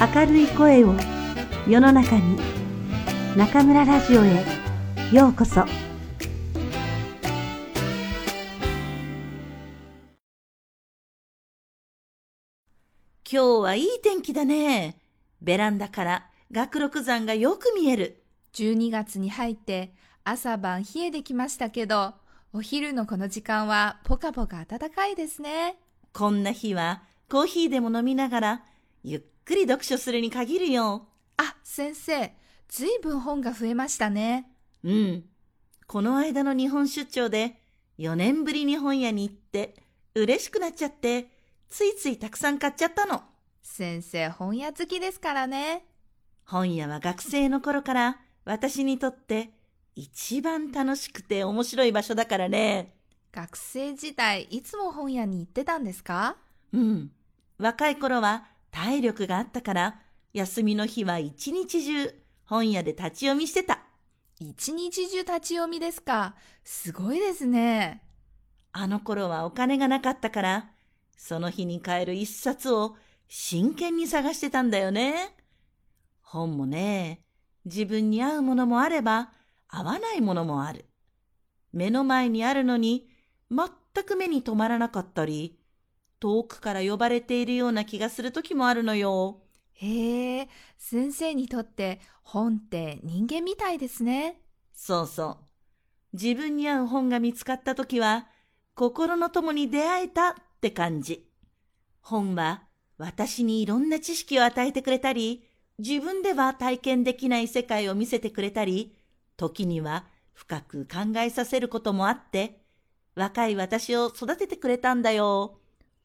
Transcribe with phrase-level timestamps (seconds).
[0.00, 0.94] 明るい声を
[1.68, 2.38] 世の中に
[3.36, 4.46] 中村ラジオへ
[5.12, 5.72] ようこそ今
[13.30, 14.96] 日はいい天気だね。
[15.42, 18.22] ベランダから学六山がよく見える。
[18.54, 19.92] 12月に入って
[20.24, 22.14] 朝晩冷えてきましたけど、
[22.54, 25.76] お昼のこの時間はポカポカ暖かいですね。
[26.14, 28.62] こんな日はコーヒーでも飲みながら
[29.04, 31.08] ゆっくり読書するに限るよ。
[31.36, 32.32] あ、先生、
[32.68, 34.48] ずいぶん本が増えましたね。
[34.84, 35.24] うん。
[35.88, 37.60] この間の日本出張で
[37.98, 39.74] 4年ぶりに本屋に行って
[40.14, 41.32] 嬉しくなっちゃって
[41.68, 43.24] ついついたくさん買っちゃったの。
[43.60, 45.84] 先生、本屋好きですからね。
[46.44, 49.50] 本屋は学生の頃から私にとって
[49.96, 52.94] 一番楽しくて面白い場所だからね。
[53.32, 56.36] 学生時代、いつも本屋に行ってたんですか？
[56.72, 57.10] うん。
[57.58, 60.00] 若い頃は体力があったから
[60.32, 62.14] 休みの日は一日中
[62.44, 63.80] 本屋で立ち読みしてた。
[64.38, 66.34] 一日中立ち読みですか？
[66.64, 68.02] すごいですね。
[68.72, 70.70] あの頃はお金がなかったから、
[71.16, 72.96] その日に買える一冊を
[73.28, 75.36] 真剣に探してたんだよね。
[76.22, 77.20] 本もね、
[77.66, 79.30] 自分に合うものもあれば、
[79.68, 80.86] 合わないものもある。
[81.72, 83.08] 目の前にあるのに、
[83.50, 83.68] 全
[84.04, 85.59] く目に留まらなかったり、
[86.20, 89.40] 遠くから呼ばれているような気がする時もあるのよ。
[89.72, 94.40] へえ、先生にとって本って人間みたいですね。
[94.72, 95.38] そうそう。
[96.12, 98.28] 自分に合う本が見つかったときは、
[98.74, 101.26] 心の友に出会えたって感じ。
[102.00, 102.64] 本は
[102.98, 105.44] 私にいろんな知識を与えてくれたり、
[105.78, 108.96] 自分では体験できない世界を見せてくれたり、
[109.38, 110.04] 時には
[110.34, 112.60] 深く考えさせることもあって、
[113.14, 115.59] 若い私を育ててくれたんだよ。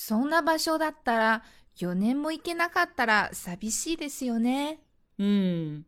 [0.00, 1.42] そんな場所だったら、
[1.76, 4.78] 4年も行けなかったら寂しいですよね。
[5.18, 5.86] うん。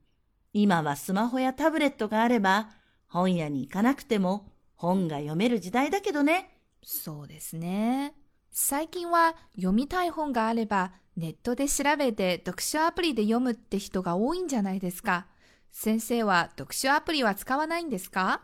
[0.52, 2.70] 今はスマホやタブレットがあれば、
[3.06, 6.58] 本屋に行かなくても本が読める時代だけどね。
[6.82, 8.14] そうですね。
[8.50, 15.28] 最近は読みたい本があればネットで調べて読書アプリで読むって人が多いんじゃないですか。
[15.70, 18.42] 先生は読書アプリは使わないんですか？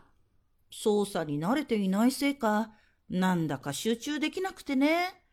[0.71, 2.71] 操作に慣れていないせいか、
[3.09, 5.26] なんだか集中できなくてね。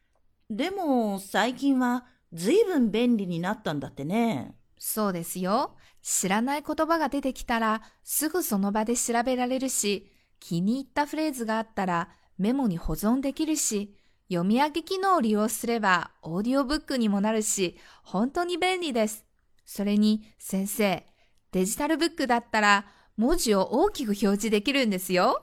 [0.50, 4.56] でも最近は随分便利になったんだってね。
[4.78, 5.76] そうですよ。
[6.02, 10.10] 知らない言葉が出てきたらすぐその場で調べられるし、
[10.40, 13.96] 気に入ったフレーズがあったらメモに保存できるし、
[14.28, 19.24] 読み上げ機能を利用すればオーディオブックにもなるし、本当に便利です。
[19.64, 21.06] それに先生、
[21.52, 25.42] デジタルブックだったら文字を大きく表示できるんですよ。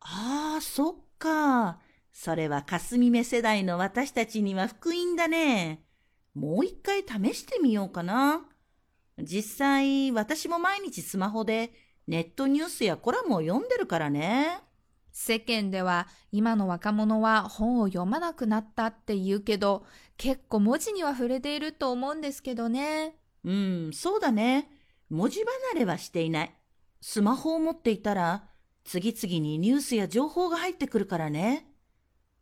[0.00, 1.80] ああ、そっか。
[2.18, 5.84] それは霞目世代の私たちには福音だね。
[6.34, 8.40] もう一回試してみようかな。
[9.18, 11.74] 実際、私も毎日スマホで
[12.06, 14.60] ネットニュースやコラムを読んでるからね。
[15.12, 19.84] 世間では今の若者は本を読まなくなったって言うけど、
[20.16, 23.18] 結構文字には触れていると思うんですけどね。
[23.44, 24.70] うん、そうだね。
[25.10, 26.54] 文字離れはしていない。
[27.02, 28.48] スマホを持っていたら、
[28.84, 31.75] 次々にニュースや情報が入ってくるからね。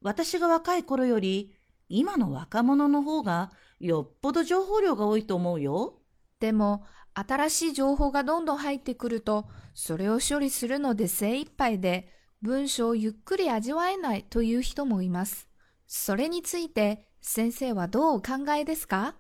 [0.04, 1.56] 私が若い頃より、
[1.88, 3.50] 今の若者の方が
[3.80, 5.98] よっぽど情報量が多いと思うよ。
[6.40, 6.84] でも、
[7.14, 12.12] 新しい情報がどんどん入ってくると、それを処理するので精一杯で、
[12.42, 15.48] 文章をゆっくり味わえないという人もいます。
[15.86, 19.16] それについて、先生はどうお考えですか？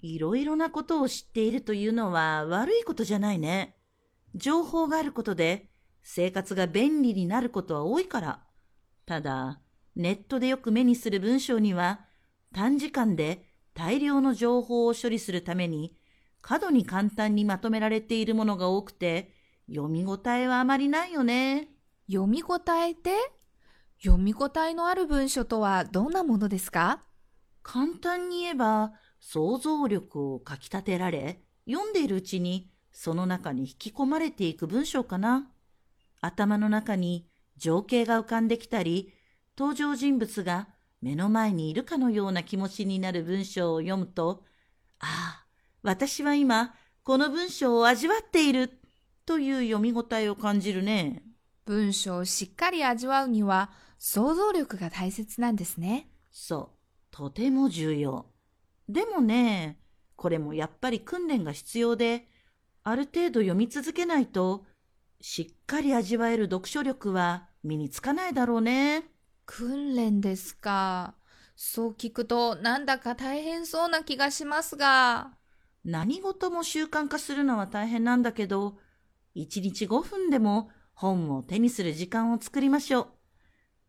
[0.00, 3.76] いろいろなことを知っているというのは悪いことじゃないね。
[4.34, 5.70] 情報があることで
[6.02, 8.42] 生活が便利になることは多いから。
[9.06, 9.60] ただ、
[9.98, 12.00] ネットでよく目にする文章には
[12.54, 13.44] 短時間で
[13.74, 15.96] 大量の情報を処理するために
[16.40, 19.32] 過度に簡単にまとめられているものが多くて
[19.68, 21.68] 読み応えはあまりないよね。
[22.08, 23.10] 読み応えて
[24.02, 27.02] 読み応えのある文書とはどんなものですか？
[27.64, 35.50] 簡単に言えば想像力をかき立てられ、読んでいるうちにその中に引き込まれていく文章かな。
[36.20, 39.12] 頭の中に情景が浮かんできたり、
[39.58, 40.68] 登場人物が
[41.02, 44.44] 目の前にいるかのような気持ちになる文章を読むと、
[45.00, 45.46] ああ、
[45.82, 48.78] 私は今この文章を味わっている
[49.26, 51.24] という読み応えを感じるね。
[51.64, 56.08] 文章をしっかり味わうには想像力が大切なんですね。
[56.30, 56.78] そう、
[57.10, 58.26] とても重要。
[58.88, 59.80] でもね、
[60.14, 62.28] これもやっぱり訓練が必要で、
[62.84, 64.66] ある程度読み続けないと、
[65.20, 69.17] しっかり味わえる読書力は身につかないだろうね。
[69.50, 71.14] 訓練ですか？
[71.56, 75.32] そう聞くとなんだか大変そうな気がしますが。
[75.84, 78.78] 何事も習慣化するのは大変なんだけど、
[79.36, 83.00] 1日5分でも本を手にする時間を作りましょ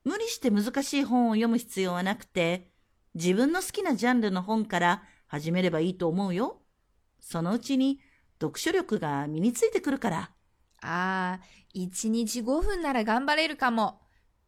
[0.05, 0.09] う。
[0.11, 2.71] 無理して難しい本を読む必要はなくて、
[3.15, 6.61] 自分の好きなジャンルの本から始めればいいと思うよ。
[7.19, 7.99] そのうちに
[8.41, 10.31] 読書力が身についてくるから。
[10.81, 11.39] ああ、
[11.75, 13.99] 1日5分なら頑張れるかも。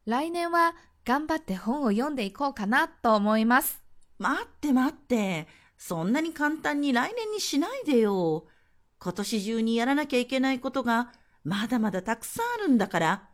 [0.06, 0.74] 来年は
[1.06, 3.82] 頑張って本を読んでいこうかなと思います。
[4.20, 5.48] 待って待って。
[5.78, 8.46] そんなに簡単に来年にしないでよ。
[9.00, 11.12] 今年中にやらなきゃいけないことが
[11.44, 13.30] まだまだたくさんあるんだから。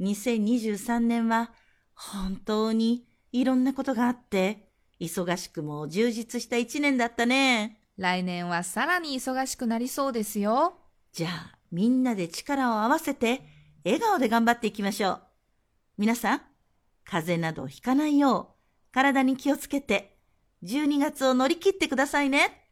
[0.00, 1.52] 2023年は
[1.94, 7.82] 本当にいろんなことがあって、忙しくも充実した一年だったね。
[7.98, 10.78] 来年はさらに忙しくなりそうですよ。
[11.12, 13.42] じゃあ、みんなで力を合わせて、
[13.84, 15.22] 笑顔で頑張っていきましょう。
[15.98, 16.42] 皆さん、
[17.08, 18.56] 風邪などひかないよ
[18.90, 20.18] う、体に気をつけて、
[20.64, 22.65] 12月を乗り切ってくださいね。